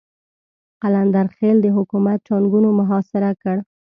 قلندر 0.81 1.27
خېل 1.35 1.57
د 1.63 1.67
حکومت 1.77 2.19
ټانګونو 2.27 2.69
محاصره 2.79 3.31
کړ. 3.41 3.57